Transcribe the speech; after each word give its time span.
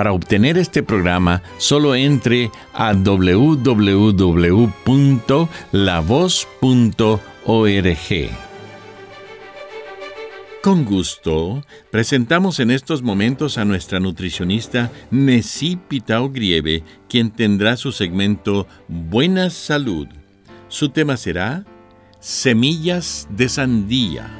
Para 0.00 0.14
obtener 0.14 0.56
este 0.56 0.82
programa, 0.82 1.42
solo 1.58 1.94
entre 1.94 2.50
a 2.72 2.94
www.lavoz.org. 2.94 3.90
Con 10.62 10.86
gusto, 10.86 11.62
presentamos 11.90 12.60
en 12.60 12.70
estos 12.70 13.02
momentos 13.02 13.58
a 13.58 13.66
nuestra 13.66 14.00
nutricionista 14.00 14.90
Nessie 15.10 15.76
Pitao 15.76 16.30
Grieve, 16.30 16.82
quien 17.06 17.30
tendrá 17.30 17.76
su 17.76 17.92
segmento 17.92 18.66
Buena 18.88 19.50
Salud. 19.50 20.08
Su 20.68 20.88
tema 20.88 21.18
será 21.18 21.66
Semillas 22.20 23.28
de 23.28 23.50
Sandía. 23.50 24.39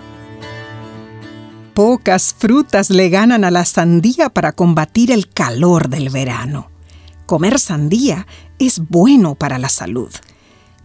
Pocas 1.75 2.35
frutas 2.37 2.91
le 2.91 3.09
ganan 3.11 3.45
a 3.45 3.51
la 3.51 3.65
sandía 3.65 4.29
para 4.29 4.53
combatir 4.53 5.13
el 5.13 5.29
calor 5.29 5.89
del 5.89 6.11
verano. 6.11 6.71
Comer 7.27 7.59
sandía 7.61 8.27
es 8.59 8.81
bueno 8.89 9.37
para 9.37 9.59
la 9.59 9.69
salud. 9.69 10.11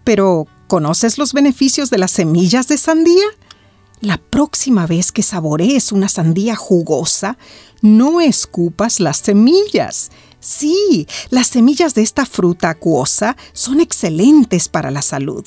Pero, 0.03 0.45
¿conoces 0.67 1.17
los 1.17 1.33
beneficios 1.33 1.89
de 1.89 1.97
las 1.97 2.11
semillas 2.11 2.67
de 2.67 2.77
sandía? 2.77 3.25
La 3.99 4.17
próxima 4.17 4.85
vez 4.85 5.11
que 5.11 5.23
saborees 5.23 5.91
una 5.91 6.07
sandía 6.07 6.55
jugosa, 6.55 7.37
no 7.81 8.21
escupas 8.21 8.99
las 8.99 9.17
semillas. 9.17 10.11
Sí, 10.39 11.07
las 11.31 11.47
semillas 11.47 11.95
de 11.95 12.03
esta 12.03 12.27
fruta 12.27 12.69
acuosa 12.69 13.35
son 13.53 13.79
excelentes 13.79 14.69
para 14.69 14.91
la 14.91 15.01
salud 15.01 15.43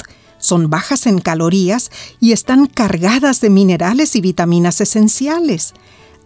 son 0.48 0.70
bajas 0.70 1.06
en 1.06 1.18
calorías 1.18 1.90
y 2.20 2.32
están 2.32 2.66
cargadas 2.66 3.42
de 3.42 3.50
minerales 3.50 4.16
y 4.16 4.22
vitaminas 4.22 4.80
esenciales. 4.80 5.74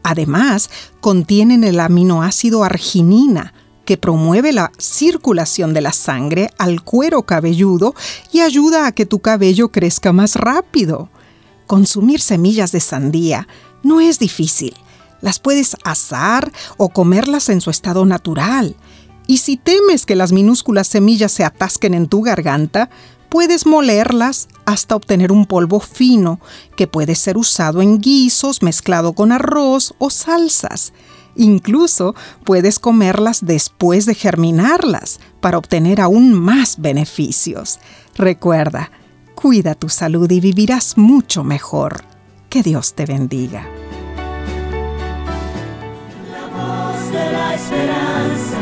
Además, 0.04 0.70
contienen 1.00 1.64
el 1.64 1.80
aminoácido 1.80 2.62
arginina, 2.62 3.52
que 3.84 3.96
promueve 3.96 4.52
la 4.52 4.70
circulación 4.78 5.74
de 5.74 5.80
la 5.80 5.92
sangre 5.92 6.50
al 6.56 6.82
cuero 6.82 7.22
cabelludo 7.22 7.96
y 8.30 8.40
ayuda 8.40 8.86
a 8.86 8.92
que 8.92 9.06
tu 9.06 9.18
cabello 9.18 9.72
crezca 9.72 10.12
más 10.12 10.36
rápido. 10.36 11.08
Consumir 11.66 12.20
semillas 12.20 12.70
de 12.70 12.78
sandía 12.78 13.48
no 13.82 14.00
es 14.00 14.20
difícil. 14.20 14.74
Las 15.20 15.40
puedes 15.40 15.76
asar 15.82 16.52
o 16.76 16.90
comerlas 16.90 17.48
en 17.48 17.60
su 17.60 17.70
estado 17.70 18.04
natural. 18.06 18.76
Y 19.26 19.38
si 19.38 19.56
temes 19.56 20.06
que 20.06 20.14
las 20.14 20.30
minúsculas 20.30 20.86
semillas 20.86 21.32
se 21.32 21.44
atasquen 21.44 21.94
en 21.94 22.06
tu 22.06 22.22
garganta, 22.22 22.88
puedes 23.32 23.64
molerlas 23.64 24.46
hasta 24.66 24.94
obtener 24.94 25.32
un 25.32 25.46
polvo 25.46 25.80
fino 25.80 26.38
que 26.76 26.86
puede 26.86 27.14
ser 27.14 27.38
usado 27.38 27.80
en 27.80 27.98
guisos 27.98 28.62
mezclado 28.62 29.14
con 29.14 29.32
arroz 29.32 29.94
o 29.96 30.10
salsas. 30.10 30.92
Incluso 31.34 32.14
puedes 32.44 32.78
comerlas 32.78 33.46
después 33.46 34.04
de 34.04 34.14
germinarlas 34.14 35.18
para 35.40 35.56
obtener 35.56 36.02
aún 36.02 36.34
más 36.34 36.78
beneficios. 36.78 37.80
Recuerda, 38.16 38.90
cuida 39.34 39.74
tu 39.76 39.88
salud 39.88 40.30
y 40.30 40.40
vivirás 40.40 40.98
mucho 40.98 41.42
mejor. 41.42 42.04
Que 42.50 42.62
Dios 42.62 42.92
te 42.92 43.06
bendiga. 43.06 43.66
La 46.30 46.48
voz 46.48 47.12
de 47.12 47.32
la 47.32 47.54
esperanza 47.54 48.58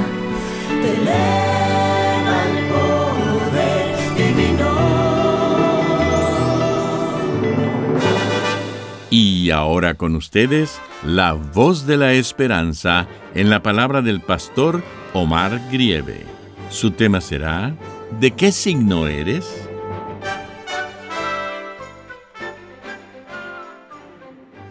Y 9.51 9.53
ahora 9.53 9.95
con 9.95 10.15
ustedes, 10.15 10.79
la 11.05 11.33
voz 11.33 11.85
de 11.85 11.97
la 11.97 12.13
esperanza 12.13 13.09
en 13.35 13.51
la 13.51 13.65
palabra 13.65 14.01
del 14.01 14.21
pastor 14.21 14.81
Omar 15.13 15.61
Grieve. 15.73 16.25
Su 16.71 16.93
tema 16.93 17.21
será, 17.21 17.77
¿de 18.21 18.31
qué 18.31 18.53
signo 18.53 19.09
eres? 19.09 19.45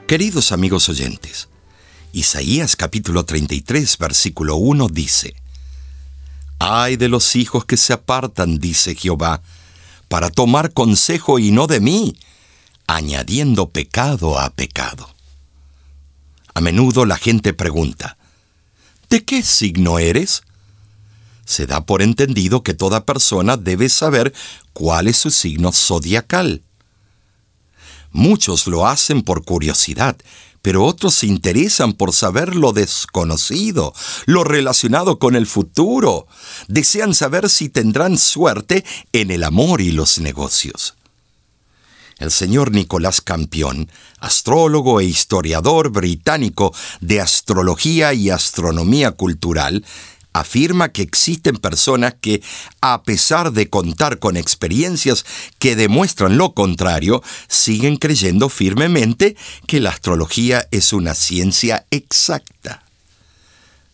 Queridos 0.07 0.53
amigos 0.53 0.87
oyentes, 0.87 1.49
Isaías 2.13 2.77
capítulo 2.77 3.25
33 3.25 3.97
versículo 3.97 4.55
1 4.55 4.87
dice, 4.87 5.35
Ay 6.57 6.95
de 6.95 7.09
los 7.09 7.35
hijos 7.35 7.65
que 7.65 7.75
se 7.75 7.91
apartan, 7.91 8.59
dice 8.59 8.95
Jehová, 8.95 9.41
para 10.07 10.29
tomar 10.29 10.71
consejo 10.71 11.37
y 11.37 11.51
no 11.51 11.67
de 11.67 11.81
mí, 11.81 12.15
añadiendo 12.95 13.69
pecado 13.69 14.39
a 14.39 14.49
pecado. 14.49 15.07
A 16.55 16.59
menudo 16.59 17.05
la 17.05 17.17
gente 17.17 17.53
pregunta, 17.53 18.17
¿de 19.09 19.23
qué 19.23 19.43
signo 19.43 19.99
eres? 19.99 20.41
Se 21.45 21.67
da 21.67 21.85
por 21.85 22.01
entendido 22.01 22.63
que 22.63 22.73
toda 22.73 23.05
persona 23.05 23.57
debe 23.57 23.89
saber 23.89 24.33
cuál 24.73 25.07
es 25.07 25.17
su 25.17 25.29
signo 25.29 25.71
zodiacal. 25.71 26.63
Muchos 28.11 28.65
lo 28.65 28.87
hacen 28.87 29.21
por 29.21 29.45
curiosidad, 29.45 30.17
pero 30.63 30.83
otros 30.83 31.13
se 31.13 31.27
interesan 31.27 31.93
por 31.93 32.11
saber 32.11 32.55
lo 32.55 32.73
desconocido, 32.73 33.93
lo 34.25 34.43
relacionado 34.43 35.19
con 35.19 35.35
el 35.35 35.45
futuro. 35.45 36.27
Desean 36.67 37.13
saber 37.13 37.49
si 37.49 37.69
tendrán 37.69 38.17
suerte 38.17 38.83
en 39.13 39.29
el 39.29 39.43
amor 39.43 39.79
y 39.79 39.91
los 39.91 40.17
negocios. 40.17 40.95
El 42.19 42.31
señor 42.31 42.71
Nicolás 42.71 43.21
Campión, 43.21 43.89
astrólogo 44.19 44.99
e 44.99 45.05
historiador 45.05 45.89
británico 45.89 46.75
de 46.99 47.21
astrología 47.21 48.13
y 48.13 48.29
astronomía 48.29 49.11
cultural, 49.11 49.85
afirma 50.33 50.89
que 50.89 51.01
existen 51.01 51.55
personas 51.55 52.15
que, 52.19 52.43
a 52.81 53.03
pesar 53.03 53.53
de 53.53 53.69
contar 53.69 54.19
con 54.19 54.35
experiencias 54.35 55.25
que 55.59 55.77
demuestran 55.77 56.37
lo 56.37 56.53
contrario, 56.53 57.23
siguen 57.47 57.95
creyendo 57.95 58.49
firmemente 58.49 59.37
que 59.65 59.79
la 59.79 59.91
astrología 59.91 60.67
es 60.71 60.91
una 60.91 61.15
ciencia 61.15 61.85
exacta. 61.89 62.83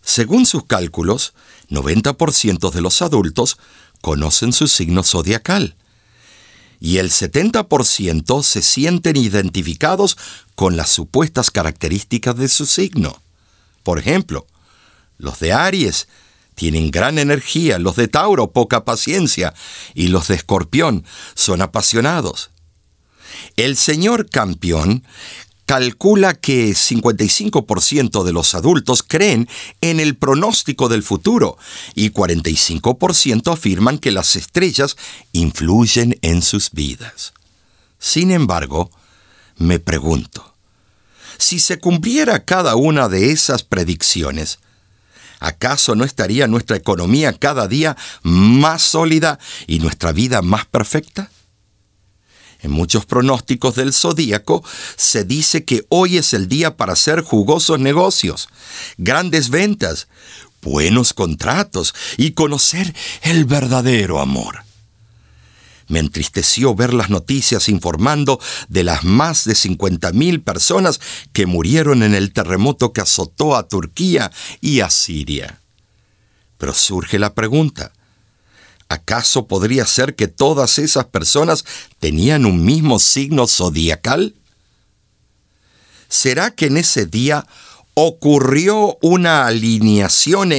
Según 0.02 0.48
sus 0.48 0.66
cálculos, 0.66 1.34
90% 1.70 2.72
de 2.72 2.82
los 2.82 3.04
adultos 3.04 3.60
conocen 4.02 4.52
su 4.52 4.68
signo 4.68 5.04
zodiacal 5.04 5.76
y 6.86 7.00
el 7.00 7.10
70% 7.10 8.44
se 8.44 8.62
sienten 8.62 9.18
identificados 9.18 10.20
con 10.54 10.78
las 10.78 10.92
supuestas 10.92 11.50
características 11.50 12.38
de 12.38 12.48
su 12.48 12.68
signo. 12.68 13.24
Por 13.82 13.98
ejemplo, 13.98 14.46
los 15.18 15.40
de 15.40 15.52
Aries 15.52 16.08
tienen 16.54 16.92
gran 16.92 17.18
energía, 17.18 17.80
los 17.80 17.96
de 17.96 18.08
Tauro 18.08 18.52
poca 18.52 18.86
paciencia 18.86 19.56
y 19.96 20.10
los 20.10 20.28
de 20.28 20.36
Escorpión 20.36 21.06
son 21.34 21.64
apasionados. 21.64 22.52
El 23.56 23.78
señor 23.78 24.30
campeón 24.30 25.08
calcula 25.66 26.34
que 26.34 26.72
55% 26.72 28.24
de 28.24 28.34
los 28.34 28.56
adultos 28.56 29.04
creen 29.04 29.50
en 29.82 30.00
el 30.00 30.16
pronóstico 30.16 30.90
del 30.90 31.04
futuro 31.04 31.58
y 31.96 32.12
45% 32.12 33.52
afirman 33.52 33.98
que 33.98 34.12
las 34.12 34.36
estrellas 34.36 34.96
influyen 35.32 36.18
en 36.22 36.42
sus 36.42 36.72
vidas. 36.72 37.34
Sin 38.00 38.32
embargo, 38.32 38.92
me 39.58 39.80
pregunto, 39.80 40.54
si 41.38 41.60
se 41.60 41.80
cumpliera 41.80 42.46
cada 42.46 42.76
una 42.76 43.10
de 43.10 43.32
esas 43.32 43.64
predicciones, 43.64 44.60
¿Acaso 45.42 45.96
no 45.96 46.06
estaría 46.06 46.48
nuestra 46.48 46.78
economía 46.78 47.34
cada 47.34 47.68
día 47.68 47.98
más 48.24 48.82
sólida 48.82 49.38
y 49.68 49.80
nuestra 49.80 50.14
vida 50.14 50.42
más 50.42 50.66
perfecta? 50.66 51.30
En 52.62 52.72
muchos 52.72 53.06
pronósticos 53.06 53.76
del 53.76 53.94
zodíaco 53.94 54.64
se 54.96 55.24
dice 55.24 55.66
que 55.66 55.86
hoy 55.90 56.18
es 56.18 56.34
el 56.34 56.48
día 56.48 56.78
para 56.78 56.94
hacer 56.94 57.22
jugosos 57.22 57.80
negocios, 57.80 58.50
grandes 58.98 59.50
ventas, 59.50 60.08
buenos 60.62 61.14
contratos 61.14 61.94
y 62.18 62.32
conocer 62.32 62.94
el 63.22 63.46
verdadero 63.46 64.20
amor. 64.20 64.66
Me 65.88 66.00
entristeció 66.00 66.74
ver 66.74 66.94
las 66.94 67.12
noticias 67.12 67.70
informando 67.70 68.40
de 68.68 68.84
las 68.84 69.04
más 69.04 69.46
de 69.46 69.54
50.000 69.54 70.44
personas 70.44 71.00
que 71.32 71.46
murieron 71.46 72.02
en 72.02 72.16
el 72.16 72.34
terremoto 72.34 72.92
que 72.92 73.02
azotó 73.02 73.56
a 73.56 73.68
Turquía 73.68 74.32
y 74.62 74.80
a 74.80 74.90
Siria. 74.90 75.62
Pero 76.58 76.74
surge 76.74 77.20
la 77.20 77.36
pregunta, 77.36 77.94
¿acaso 78.96 79.48
podría 79.48 79.86
ser 79.86 80.16
que 80.16 80.28
todas 80.28 80.80
esas 80.80 81.06
personas 81.06 81.64
tenían 82.00 82.46
un 82.46 82.66
mismo 82.66 83.00
signo 83.00 83.48
zodiacal? 83.48 84.36
¿Será 86.10 86.52
que 86.52 86.68
en 86.68 86.78
ese 86.78 87.06
día 87.06 87.46
ocurrió 87.94 88.98
una 89.02 89.48
alineación 89.48 90.52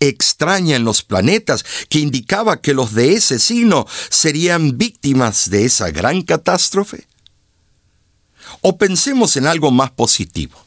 extraña 0.00 0.76
en 0.76 0.84
los 0.84 1.02
planetas 1.02 1.64
que 1.88 1.98
indicaba 1.98 2.60
que 2.60 2.72
los 2.72 2.94
de 2.94 3.14
ese 3.14 3.38
signo 3.38 3.86
serían 4.10 4.78
víctimas 4.78 5.50
de 5.50 5.64
esa 5.64 5.90
gran 5.90 6.22
catástrofe? 6.22 7.06
O 8.60 8.78
pensemos 8.78 9.36
en 9.36 9.46
algo 9.46 9.70
más 9.70 9.90
positivo. 9.90 10.64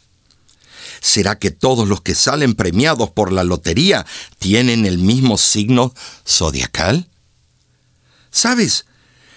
¿Será 0.99 1.37
que 1.37 1.51
todos 1.51 1.87
los 1.87 2.01
que 2.01 2.15
salen 2.15 2.55
premiados 2.55 3.11
por 3.11 3.31
la 3.31 3.43
lotería 3.43 4.05
tienen 4.39 4.85
el 4.85 4.97
mismo 4.97 5.37
signo 5.37 5.93
zodiacal? 6.27 7.07
¿Sabes? 8.37 8.85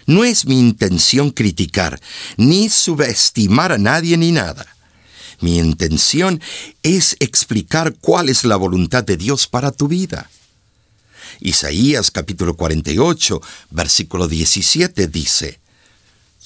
No 0.04 0.24
es 0.24 0.44
mi 0.44 0.58
intención 0.58 1.30
criticar, 1.30 1.98
ni 2.36 2.68
subestimar 2.68 3.72
a 3.72 3.78
nadie 3.78 4.18
ni 4.18 4.30
nada. 4.30 4.66
Mi 5.40 5.56
intención 5.56 6.38
es 6.82 7.16
explicar 7.18 7.94
cuál 7.98 8.28
es 8.28 8.44
la 8.44 8.56
voluntad 8.56 9.02
de 9.02 9.16
Dios 9.16 9.46
para 9.46 9.72
tu 9.72 9.88
vida. 9.88 10.30
Isaías 11.40 12.10
capítulo 12.10 12.56
48, 12.56 13.40
versículo 13.70 14.28
17 14.28 15.06
dice, 15.06 15.60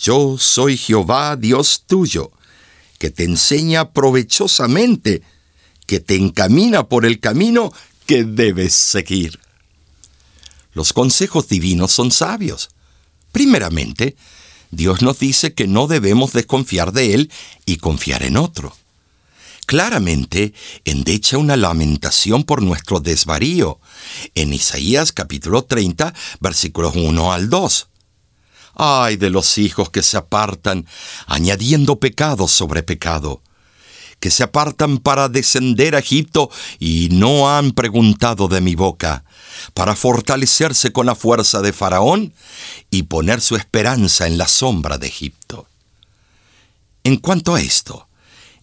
Yo 0.00 0.38
soy 0.38 0.76
Jehová 0.76 1.34
Dios 1.34 1.82
tuyo, 1.88 2.30
que 2.98 3.10
te 3.10 3.24
enseña 3.24 3.90
provechosamente, 3.90 5.22
que 5.88 5.98
te 5.98 6.14
encamina 6.14 6.88
por 6.88 7.04
el 7.04 7.18
camino 7.18 7.72
que 8.06 8.22
debes 8.22 8.74
seguir. 8.74 9.40
Los 10.74 10.92
consejos 10.92 11.48
divinos 11.48 11.92
son 11.92 12.10
sabios. 12.10 12.68
Primeramente, 13.32 14.16
Dios 14.70 15.02
nos 15.02 15.20
dice 15.20 15.54
que 15.54 15.66
no 15.66 15.86
debemos 15.86 16.32
desconfiar 16.32 16.92
de 16.92 17.14
Él 17.14 17.32
y 17.64 17.76
confiar 17.76 18.24
en 18.24 18.36
otro. 18.36 18.76
Claramente 19.66 20.52
endecha 20.84 21.38
una 21.38 21.56
lamentación 21.56 22.44
por 22.44 22.60
nuestro 22.60 23.00
desvarío, 23.00 23.80
en 24.34 24.52
Isaías 24.52 25.12
capítulo 25.12 25.64
30, 25.64 26.12
versículos 26.40 26.94
1 26.96 27.32
al 27.32 27.48
2. 27.48 27.88
Ay 28.74 29.16
de 29.16 29.30
los 29.30 29.56
hijos 29.56 29.88
que 29.90 30.02
se 30.02 30.16
apartan, 30.16 30.86
añadiendo 31.26 31.98
pecado 31.98 32.46
sobre 32.48 32.82
pecado, 32.82 33.40
que 34.24 34.30
se 34.30 34.42
apartan 34.42 34.96
para 34.96 35.28
descender 35.28 35.94
a 35.94 35.98
Egipto 35.98 36.50
y 36.78 37.10
no 37.12 37.54
han 37.54 37.72
preguntado 37.72 38.48
de 38.48 38.62
mi 38.62 38.74
boca, 38.74 39.22
para 39.74 39.94
fortalecerse 39.94 40.92
con 40.92 41.04
la 41.04 41.14
fuerza 41.14 41.60
de 41.60 41.74
Faraón 41.74 42.32
y 42.90 43.02
poner 43.02 43.42
su 43.42 43.54
esperanza 43.54 44.26
en 44.26 44.38
la 44.38 44.48
sombra 44.48 44.96
de 44.96 45.08
Egipto. 45.08 45.66
En 47.02 47.18
cuanto 47.18 47.54
a 47.54 47.60
esto, 47.60 48.08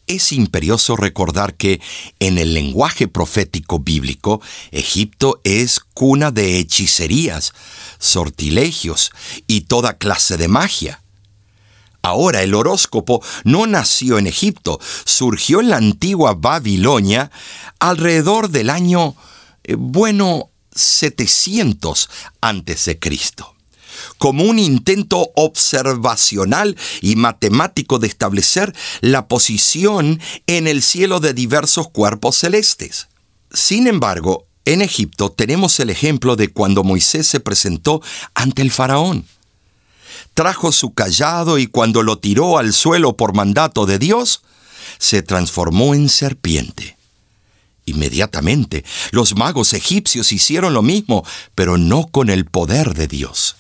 es 0.08 0.32
imperioso 0.32 0.96
recordar 0.96 1.54
que 1.54 1.80
en 2.20 2.40
el 2.40 2.56
lenguaje 2.56 3.08
profético 3.08 3.78
bíblico, 3.78 4.42
Egipto 4.72 5.42
es 5.44 5.80
cuna 5.80 6.32
de 6.32 6.58
hechicerías, 6.58 7.54
sortilegios 8.00 9.12
y 9.46 9.62
toda 9.62 10.00
clase 10.00 10.38
de 10.38 10.48
magia. 10.48 11.01
Ahora 12.02 12.42
el 12.42 12.54
horóscopo 12.56 13.24
no 13.44 13.68
nació 13.68 14.18
en 14.18 14.28
Egipto, 14.28 14.80
surgió 15.06 15.62
en 15.62 15.70
la 15.70 15.78
antigua 15.78 16.34
Babilonia 16.34 17.32
alrededor 17.80 18.50
del 18.50 18.70
año, 18.70 19.16
eh, 19.64 19.76
bueno, 19.78 20.50
700 20.74 22.10
antes 22.42 22.86
de 22.86 22.98
Cristo 23.00 23.56
como 24.18 24.44
un 24.46 24.60
intento 24.60 25.32
observacional 25.36 26.78
y 27.02 27.16
matemático 27.16 28.00
de 28.00 28.08
establecer 28.08 28.74
la 29.02 29.28
posición 29.28 30.20
en 30.48 30.68
el 30.68 30.82
cielo 30.82 31.20
de 31.20 31.34
diversos 31.34 31.90
cuerpos 31.90 32.38
celestes. 32.38 33.08
Sin 33.52 33.88
embargo, 33.88 34.46
en 34.66 34.82
Egipto 34.82 35.32
tenemos 35.32 35.80
el 35.80 35.90
ejemplo 35.90 36.36
de 36.36 36.50
cuando 36.50 36.84
Moisés 36.84 37.28
se 37.28 37.40
presentó 37.40 38.02
ante 38.34 38.62
el 38.62 38.72
faraón. 38.72 39.26
Trajo 40.34 40.72
su 40.72 40.94
callado 40.94 41.58
y 41.58 41.68
cuando 41.68 42.04
lo 42.04 42.20
tiró 42.20 42.58
al 42.58 42.74
suelo 42.74 43.18
por 43.18 43.34
mandato 43.34 43.86
de 43.86 44.00
Dios, 44.00 44.42
se 44.98 45.22
transformó 45.22 45.94
en 45.94 46.10
serpiente. 46.10 46.98
Inmediatamente, 47.86 48.86
los 49.12 49.36
magos 49.36 49.74
egipcios 49.74 50.32
hicieron 50.32 50.74
lo 50.74 50.82
mismo, 50.82 51.26
pero 51.56 51.78
no 51.78 52.08
con 52.08 52.30
el 52.30 52.46
poder 52.46 52.94
de 52.94 53.08
Dios. 53.08 53.56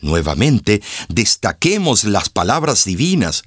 Nuevamente, 0.00 0.82
destaquemos 1.08 2.04
las 2.04 2.30
palabras 2.30 2.84
divinas. 2.84 3.42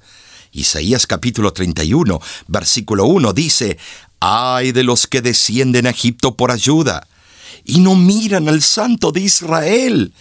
Isaías 0.52 1.06
capítulo 1.06 1.52
31, 1.52 2.20
versículo 2.46 3.06
1 3.06 3.32
dice, 3.32 3.78
Ay 4.20 4.70
de 4.70 4.84
los 4.84 5.06
que 5.08 5.20
descienden 5.20 5.86
a 5.86 5.90
Egipto 5.90 6.36
por 6.36 6.52
ayuda, 6.52 7.08
y 7.64 7.80
no 7.80 7.94
miran 7.96 8.48
al 8.48 8.62
Santo 8.62 9.10
de 9.10 9.22
Israel, 9.22 10.12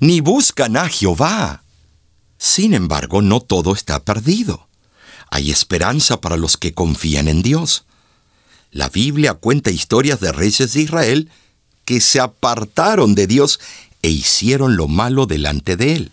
ni 0.00 0.20
buscan 0.20 0.76
a 0.76 0.88
Jehová. 0.88 1.64
Sin 2.38 2.74
embargo, 2.74 3.22
no 3.22 3.40
todo 3.40 3.74
está 3.74 4.02
perdido. 4.04 4.68
Hay 5.30 5.50
esperanza 5.50 6.20
para 6.20 6.36
los 6.36 6.56
que 6.56 6.74
confían 6.74 7.28
en 7.28 7.42
Dios. 7.42 7.84
La 8.70 8.88
Biblia 8.88 9.34
cuenta 9.34 9.70
historias 9.70 10.20
de 10.20 10.32
reyes 10.32 10.72
de 10.72 10.82
Israel 10.82 11.30
que 11.84 12.00
se 12.00 12.20
apartaron 12.20 13.14
de 13.14 13.26
Dios 13.26 13.60
e 14.02 14.10
hicieron 14.10 14.76
lo 14.76 14.88
malo 14.88 15.26
delante 15.26 15.76
de 15.76 15.94
él. 15.94 16.12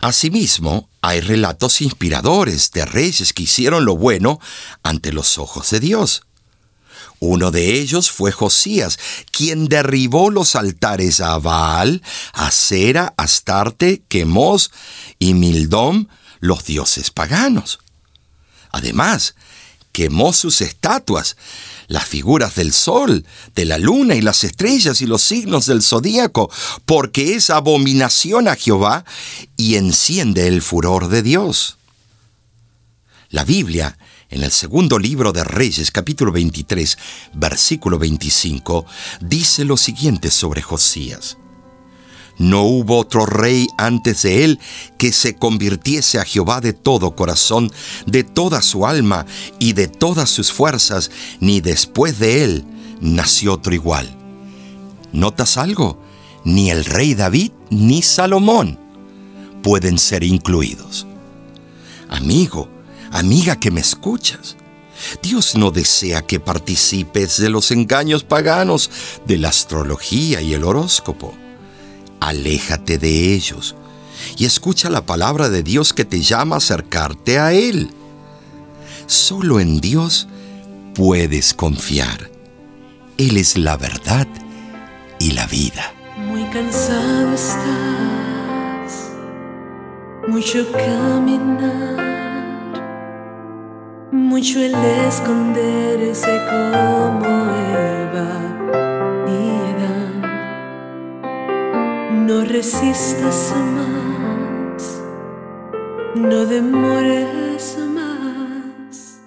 Asimismo, 0.00 0.88
hay 1.02 1.20
relatos 1.20 1.80
inspiradores 1.82 2.70
de 2.72 2.86
reyes 2.86 3.32
que 3.32 3.42
hicieron 3.42 3.84
lo 3.84 3.96
bueno 3.96 4.40
ante 4.82 5.12
los 5.12 5.38
ojos 5.38 5.70
de 5.70 5.80
Dios. 5.80 6.22
Uno 7.20 7.50
de 7.50 7.74
ellos 7.74 8.10
fue 8.10 8.32
Josías, 8.32 8.98
quien 9.30 9.68
derribó 9.68 10.30
los 10.30 10.56
altares 10.56 11.20
a 11.20 11.38
Baal, 11.38 12.02
a 12.32 12.50
Sera, 12.50 13.12
Astarte, 13.18 14.02
Quemos 14.08 14.70
y 15.18 15.34
Mildom, 15.34 16.06
los 16.40 16.64
dioses 16.64 17.10
paganos. 17.10 17.78
Además, 18.72 19.34
quemó 19.92 20.32
sus 20.32 20.62
estatuas, 20.62 21.36
las 21.88 22.06
figuras 22.06 22.54
del 22.54 22.72
sol, 22.72 23.26
de 23.54 23.66
la 23.66 23.76
luna 23.76 24.14
y 24.14 24.22
las 24.22 24.42
estrellas 24.42 25.02
y 25.02 25.06
los 25.06 25.20
signos 25.20 25.66
del 25.66 25.82
zodíaco, 25.82 26.50
porque 26.86 27.34
es 27.34 27.50
abominación 27.50 28.48
a 28.48 28.56
Jehová 28.56 29.04
y 29.58 29.74
enciende 29.74 30.46
el 30.46 30.62
furor 30.62 31.08
de 31.08 31.22
Dios. 31.22 31.76
La 33.28 33.44
Biblia, 33.44 33.98
en 34.30 34.44
el 34.44 34.52
segundo 34.52 34.98
libro 34.98 35.32
de 35.32 35.42
Reyes, 35.42 35.90
capítulo 35.90 36.30
23, 36.30 36.96
versículo 37.34 37.98
25, 37.98 38.86
dice 39.20 39.64
lo 39.64 39.76
siguiente 39.76 40.30
sobre 40.30 40.62
Josías. 40.62 41.36
No 42.38 42.62
hubo 42.62 42.98
otro 42.98 43.26
rey 43.26 43.66
antes 43.76 44.22
de 44.22 44.44
él 44.44 44.60
que 44.98 45.12
se 45.12 45.34
convirtiese 45.34 46.18
a 46.18 46.24
Jehová 46.24 46.60
de 46.60 46.72
todo 46.72 47.14
corazón, 47.14 47.70
de 48.06 48.24
toda 48.24 48.62
su 48.62 48.86
alma 48.86 49.26
y 49.58 49.74
de 49.74 49.88
todas 49.88 50.30
sus 50.30 50.50
fuerzas, 50.50 51.10
ni 51.40 51.60
después 51.60 52.18
de 52.18 52.44
él 52.44 52.64
nació 53.00 53.54
otro 53.54 53.74
igual. 53.74 54.16
¿Notas 55.12 55.58
algo? 55.58 56.00
Ni 56.44 56.70
el 56.70 56.84
rey 56.84 57.14
David 57.14 57.50
ni 57.68 58.00
Salomón 58.00 58.78
pueden 59.62 59.98
ser 59.98 60.22
incluidos. 60.22 61.06
Amigo, 62.08 62.79
amiga 63.12 63.56
que 63.56 63.70
me 63.70 63.80
escuchas, 63.80 64.56
Dios 65.22 65.54
no 65.56 65.70
desea 65.70 66.22
que 66.22 66.40
participes 66.40 67.38
de 67.38 67.48
los 67.48 67.70
engaños 67.70 68.22
paganos 68.24 68.90
de 69.26 69.38
la 69.38 69.48
astrología 69.48 70.42
y 70.42 70.54
el 70.54 70.64
horóscopo 70.64 71.34
aléjate 72.20 72.98
de 72.98 73.34
ellos 73.34 73.74
y 74.36 74.44
escucha 74.44 74.90
la 74.90 75.06
palabra 75.06 75.48
de 75.48 75.62
Dios 75.62 75.92
que 75.92 76.04
te 76.04 76.20
llama 76.20 76.56
a 76.56 76.58
acercarte 76.58 77.38
a 77.38 77.52
Él. 77.52 77.90
Solo 79.06 79.58
en 79.58 79.80
Dios 79.80 80.28
puedes 80.94 81.54
confiar. 81.54 82.30
Él 83.16 83.36
es 83.36 83.56
la 83.56 83.76
verdad 83.76 84.28
y 85.18 85.32
la 85.32 85.46
vida. 85.46 85.92
Muy 86.16 86.44
cansado 86.44 87.34
estás, 87.34 89.10
mucho 90.28 90.70
caminar, 90.72 92.29
mucho 94.12 94.58
el 94.60 94.74
esconderse 94.74 96.40
como 96.50 97.26
Eva 97.26 98.32
y 99.26 99.30
Adán. 99.70 100.22
No 102.26 102.44
resistas 102.44 103.54
más, 103.76 105.02
no 106.16 106.44
demores 106.46 107.78
más, 107.94 109.20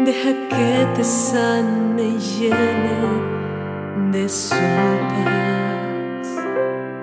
deja 0.00 0.32
que 0.48 0.86
te 0.96 1.04
sane 1.04 2.02
y 2.02 2.18
llene 2.18 3.00
de 4.12 4.28
su 4.28 4.54
paz. 4.54 6.28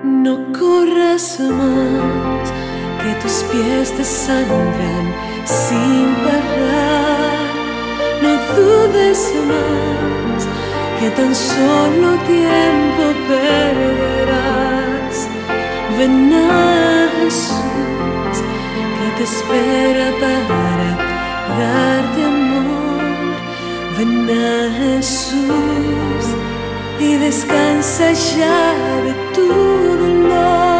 No 0.04 0.52
corras 0.52 1.40
más, 1.40 2.52
que 3.02 3.14
tus 3.22 3.42
pies 3.50 3.92
te 3.96 4.04
sangran 4.04 5.35
sin 5.46 6.14
parar. 6.24 7.46
No 8.22 8.32
dudes 8.56 9.32
más, 9.50 10.46
que 10.98 11.10
tan 11.10 11.34
solo 11.34 12.08
tiempo 12.26 13.02
perderás. 13.28 15.16
Ven 15.98 16.32
a 16.32 17.08
Jesús, 17.18 18.36
que 18.96 19.06
te 19.16 19.24
espera 19.24 20.06
para 20.20 20.88
darte 21.60 22.20
amor. 22.24 23.36
Ven 23.96 24.28
a 24.30 24.72
Jesús 24.80 26.24
y 26.98 27.14
descansa 27.16 28.12
ya 28.12 28.74
de 29.04 29.12
tu 29.34 29.46
dolor. 29.46 30.75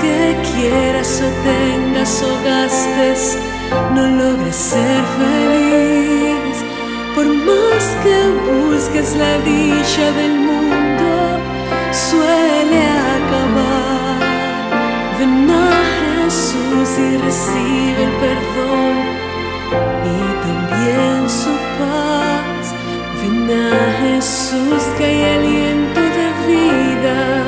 Que 0.00 0.36
quieras 0.52 1.20
o 1.20 1.30
tengas 1.42 2.22
o 2.22 2.44
gastes, 2.44 3.36
no 3.94 4.06
logres 4.06 4.54
ser 4.54 5.02
feliz. 5.18 6.56
Por 7.16 7.26
más 7.26 7.84
que 8.04 8.18
busques 8.48 9.16
la 9.16 9.38
dicha 9.38 10.12
del 10.12 10.34
mundo, 10.38 11.40
suele 11.90 12.80
acabar. 13.16 14.20
Ven 15.18 15.50
a 15.50 16.24
Jesús 16.24 16.88
y 16.98 17.16
recibe 17.16 18.04
el 18.04 18.12
perdón 18.22 18.96
y 20.04 20.18
también 20.46 21.28
su 21.28 21.52
paz. 21.78 22.74
Ven 23.20 23.50
a 23.50 23.72
Jesús 24.02 24.82
que 24.96 25.04
hay 25.04 25.24
aliento 25.38 26.00
de 26.00 26.26
vida 26.46 27.47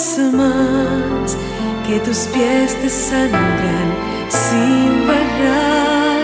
corras 0.00 0.18
más, 0.32 1.36
que 1.86 2.00
tus 2.00 2.20
pies 2.32 2.74
te 2.80 2.88
sangran 2.88 3.88
sin 4.28 5.06
parar. 5.06 6.20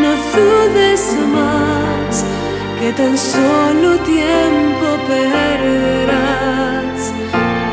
No 0.00 0.10
dudes 0.34 1.16
más, 1.32 2.24
que 2.78 2.92
tan 2.92 3.16
solo 3.16 3.98
tiempo 4.00 4.86
perderás. 5.08 7.00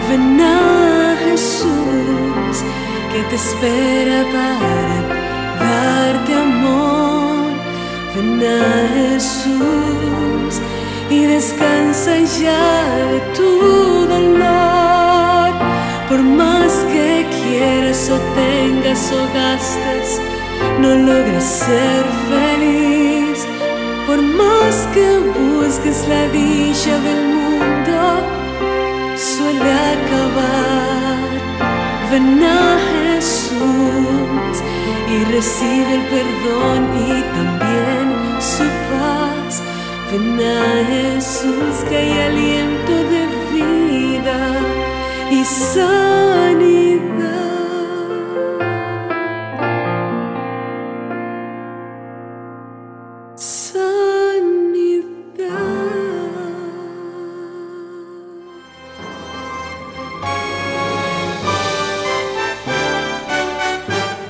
Ven 0.10 0.40
a 0.42 1.16
Jesús, 1.26 2.64
que 3.12 3.22
te 3.30 3.36
espera 3.36 4.24
para 4.34 4.98
darte 5.60 6.34
amor. 6.34 7.52
Ven 8.16 8.42
a 8.44 8.88
Jesús 8.96 10.62
y 11.10 11.26
descansa 11.26 12.14
ya 12.40 12.96
de 13.12 13.20
tu 13.36 13.50
dolor. 14.08 14.57
Quieras 18.08 18.10
o 18.10 18.18
tengas 18.36 19.12
o 19.12 19.22
gastes, 19.34 20.22
no 20.80 20.96
logras 20.96 21.44
ser 21.44 22.06
feliz. 22.30 23.48
Por 24.06 24.22
más 24.22 24.88
que 24.94 25.20
busques 25.40 26.08
la 26.08 26.28
dicha 26.30 26.98
del 27.00 27.24
mundo, 27.36 28.22
suele 29.16 29.74
acabar. 29.96 31.28
Ven 32.12 32.44
a 32.44 32.78
Jesús 32.94 34.56
y 35.10 35.24
recibe 35.32 35.94
el 35.96 36.04
perdón 36.14 36.82
y 36.96 37.22
también 37.36 38.06
su 38.40 38.68
paz. 38.90 39.62
Ven 40.12 40.40
a 40.40 40.86
Jesús 40.88 41.76
que 41.90 41.98
hay 41.98 42.12
aliento 42.30 42.94
de 43.12 43.22
vida 43.54 44.40
y. 45.32 45.44
Sanidad. 45.44 47.17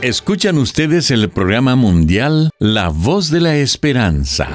Escuchan 0.02 0.60
ustedes 0.60 1.10
el 1.10 1.28
programa 1.30 1.76
mundial 1.76 2.52
La 2.60 2.90
Voz 2.90 3.32
de 3.32 3.42
la 3.42 3.56
Esperanza. 3.56 4.48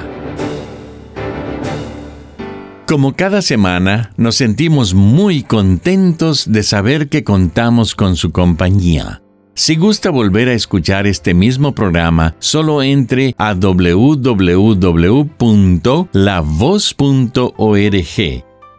Como 2.87 3.17
cada 3.17 3.41
semana, 3.41 4.13
nos 4.15 4.35
sentimos 4.35 4.93
muy 4.93 5.43
contentos 5.43 6.49
de 6.49 6.63
saber 6.63 7.09
que 7.09 7.25
contamos 7.25 7.93
con 7.93 8.15
su 8.15 8.31
compañía. 8.31 9.21
Si 9.53 9.75
gusta 9.75 10.11
volver 10.11 10.47
a 10.47 10.53
escuchar 10.53 11.07
este 11.07 11.33
mismo 11.33 11.75
programa, 11.75 12.37
solo 12.39 12.81
entre 12.81 13.35
a 13.37 13.53
www.lavoz.org. 13.53 14.23